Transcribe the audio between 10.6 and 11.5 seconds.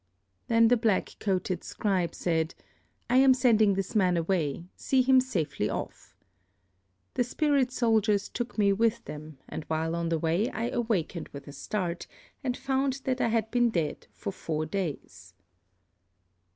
awakened with